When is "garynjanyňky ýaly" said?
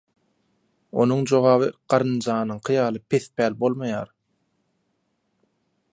1.93-2.99